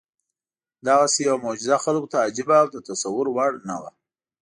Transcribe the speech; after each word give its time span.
دغسې 0.87 1.19
یوه 1.27 1.41
معجزه 1.45 1.77
خلکو 1.85 2.11
ته 2.11 2.17
عجیبه 2.25 2.55
او 2.61 2.67
د 2.71 2.77
تصور 2.89 3.25
وړ 3.31 3.51
نه 3.69 3.75
وه. 3.81 3.91